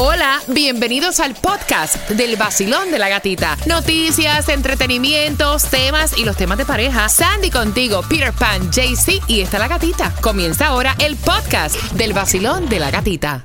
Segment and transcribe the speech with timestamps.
[0.00, 3.56] Hola, bienvenidos al podcast del vacilón de la gatita.
[3.66, 7.08] Noticias, entretenimientos, temas y los temas de pareja.
[7.08, 10.12] Sandy contigo, Peter Pan, JC y está la gatita.
[10.20, 13.44] Comienza ahora el podcast del vacilón de la gatita.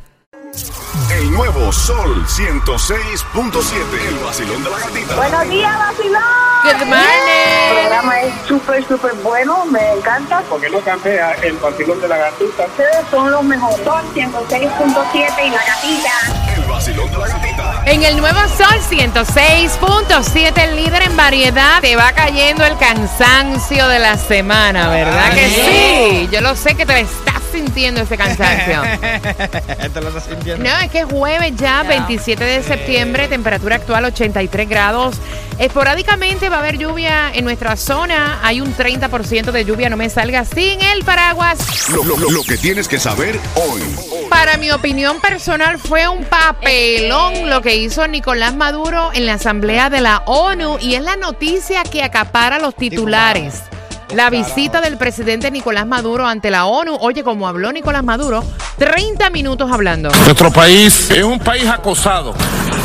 [1.11, 4.07] El nuevo Sol 106.7.
[4.09, 5.15] El vacilón de la gatita.
[5.15, 6.21] Buenos días, vacilón.
[6.63, 7.81] Good El morning.
[7.81, 10.43] programa es súper, súper bueno, me encanta.
[10.47, 12.65] porque no cambia el vacilón de la gatita.
[12.67, 13.83] Ustedes son los mejores.
[13.83, 16.42] Son 106.7 y la gatita.
[17.85, 23.99] En el nuevo Sol 106.7, el líder en variedad, te va cayendo el cansancio de
[23.99, 26.29] la semana, ¿verdad que sí?
[26.31, 28.81] Yo lo sé que te estás sintiendo ese cansancio.
[29.93, 30.63] Te lo estás sintiendo.
[30.63, 35.15] No, es que es jueves ya, 27 de septiembre, temperatura actual 83 grados.
[35.59, 38.39] Esporádicamente va a haber lluvia en nuestra zona.
[38.43, 41.89] Hay un 30% de lluvia, no me salga sin el paraguas.
[41.89, 43.81] Lo, lo- lo que tienes que saber hoy.
[44.29, 49.89] Para mi opinión personal fue un papelón lo que hizo Nicolás Maduro en la Asamblea
[49.89, 53.63] de la ONU y es la noticia que acapara los titulares.
[54.11, 56.97] La visita del presidente Nicolás Maduro ante la ONU.
[57.01, 58.43] Oye, como habló Nicolás Maduro,
[58.77, 60.09] 30 minutos hablando.
[60.25, 62.33] Nuestro país es un país acosado,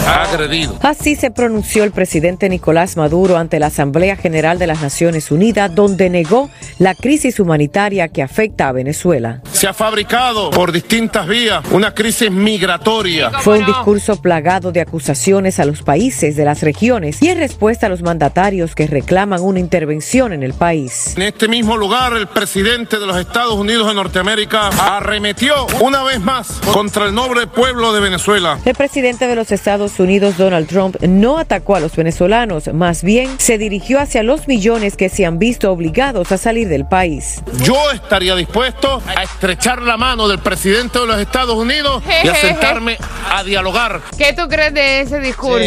[0.06, 0.78] agredido.
[0.82, 5.74] Así se pronunció el presidente Nicolás Maduro ante la Asamblea General de las Naciones Unidas,
[5.74, 9.42] donde negó la crisis humanitaria que afecta a Venezuela.
[9.52, 13.30] Se ha fabricado por distintas vías una crisis migratoria.
[13.40, 17.86] Fue un discurso plagado de acusaciones a los países de las regiones y en respuesta
[17.86, 21.07] a los mandatarios que reclaman una intervención en el país.
[21.16, 26.20] En este mismo lugar, el presidente de los Estados Unidos de Norteamérica arremetió una vez
[26.20, 28.58] más contra el noble pueblo de Venezuela.
[28.64, 33.38] El presidente de los Estados Unidos, Donald Trump, no atacó a los venezolanos, más bien
[33.38, 37.42] se dirigió hacia los millones que se han visto obligados a salir del país.
[37.62, 42.34] Yo estaría dispuesto a estrechar la mano del presidente de los Estados Unidos y a
[42.34, 42.98] sentarme
[43.30, 44.00] a dialogar.
[44.16, 45.64] ¿Qué tú crees de ese discurso?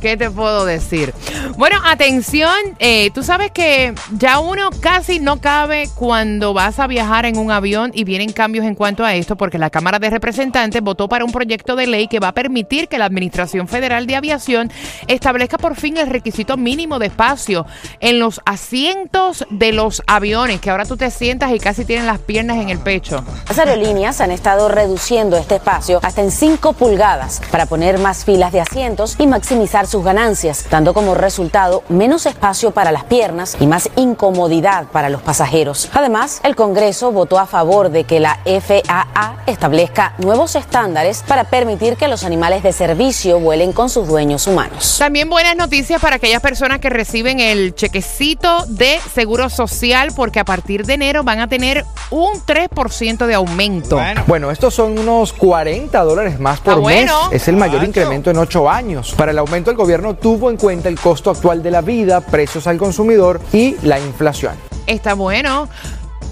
[0.00, 1.14] ¿Qué te puedo decir?
[1.56, 3.69] Bueno, atención, eh, tú sabes que
[4.18, 8.64] ya uno casi no cabe cuando vas a viajar en un avión y vienen cambios
[8.64, 12.08] en cuanto a esto porque la Cámara de Representantes votó para un proyecto de ley
[12.08, 14.70] que va a permitir que la Administración Federal de Aviación
[15.06, 17.66] establezca por fin el requisito mínimo de espacio
[18.00, 22.18] en los asientos de los aviones, que ahora tú te sientas y casi tienen las
[22.18, 23.24] piernas en el pecho.
[23.48, 28.52] Las aerolíneas han estado reduciendo este espacio hasta en 5 pulgadas para poner más filas
[28.52, 33.66] de asientos y maximizar sus ganancias, dando como resultado menos espacio para las piernas y
[33.66, 35.88] más incomodidad para los pasajeros.
[35.92, 41.96] Además, el Congreso votó a favor de que la FAA establezca nuevos estándares para permitir
[41.96, 44.96] que los animales de servicio vuelen con sus dueños humanos.
[44.98, 50.44] También buenas noticias para aquellas personas que reciben el chequecito de seguro social porque a
[50.44, 54.00] partir de enero van a tener un 3% de aumento.
[54.26, 57.28] Bueno, estos son unos 40 dólares más por Ah, bueno.
[57.30, 57.42] mes.
[57.42, 59.14] Es el mayor incremento en ocho años.
[59.16, 62.66] Para el aumento, el gobierno tuvo en cuenta el costo actual de la vida, precios
[62.66, 64.54] al consumidor y la inflación.
[64.86, 65.68] Está bueno,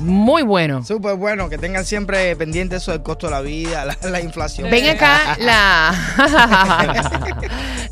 [0.01, 0.85] muy bueno.
[0.85, 4.71] Súper bueno, que tengan siempre pendiente eso del costo de la vida, la, la inflación.
[4.71, 5.93] Ven acá la,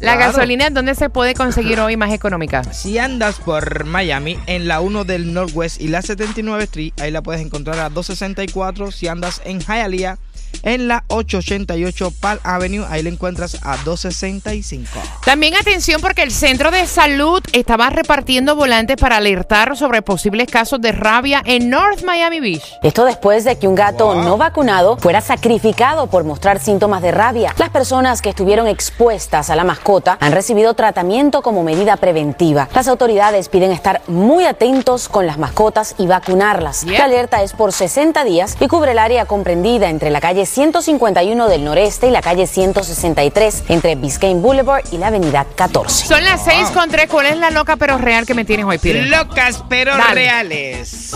[0.01, 0.21] la Claro.
[0.21, 2.63] gasolina, ¿dónde se puede conseguir hoy más económica?
[2.73, 7.23] Si andas por Miami, en la 1 del Northwest y la 79 Street, ahí la
[7.23, 8.93] puedes encontrar a 264.
[8.93, 10.19] Si andas en Hialeah,
[10.67, 14.91] en la 888 Park Avenue, ahí la encuentras a 265.
[15.25, 20.81] También atención porque el Centro de Salud estaba repartiendo volantes para alertar sobre posibles casos
[20.81, 22.65] de rabia en North Miami Beach.
[22.83, 27.55] Esto después de que un gato no vacunado fuera sacrificado por mostrar síntomas de rabia.
[27.59, 32.69] Las personas que estuvieron expuestas a la mascota han recibido tratamiento como medida preventiva.
[32.75, 36.83] Las autoridades piden estar muy atentos con las mascotas y vacunarlas.
[36.83, 36.99] Yep.
[36.99, 41.49] La alerta es por 60 días y cubre el área comprendida entre la calle 151
[41.49, 46.07] del noreste y la calle 163 entre Biscayne Boulevard y la avenida 14.
[46.07, 47.11] Son las 6 con 3.
[47.11, 49.07] ¿Cuál es la loca pero real que me tienes hoy, Peter?
[49.07, 50.15] Locas pero Dale.
[50.15, 51.11] reales.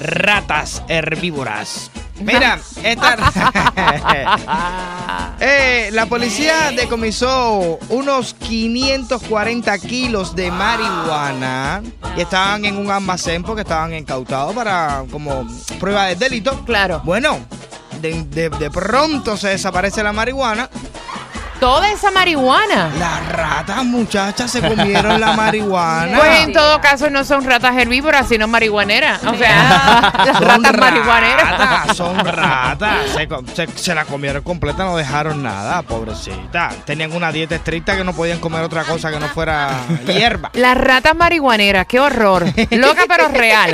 [0.00, 1.90] Ratas herbívoras.
[2.20, 3.16] Mira, esta.
[5.38, 11.82] Eh, la policía decomisó unos 540 kilos de marihuana
[12.16, 15.46] y estaban en un almacén porque estaban incautados para como
[15.78, 16.64] prueba de delito.
[16.64, 17.02] Claro.
[17.04, 17.38] Bueno,
[18.06, 20.68] de, de- de pronto se desaparece la marihuana.
[21.60, 22.90] Toda esa marihuana.
[22.98, 26.18] Las ratas, muchachas, se comieron la marihuana.
[26.18, 29.24] Pues en todo caso no son ratas herbívoras, sino marihuaneras.
[29.24, 31.58] O sea, las Son ratas marihuaneras.
[31.58, 32.96] ratas, Son ratas.
[33.54, 36.72] Se- se la comieron completa, no dejaron nada, pobrecita.
[36.84, 39.70] Tenían una dieta estricta que no podían comer otra cosa que no fuera
[40.06, 40.50] hierba.
[40.52, 42.44] Las ratas marihuaneras, qué horror.
[42.70, 43.70] Loca pero real.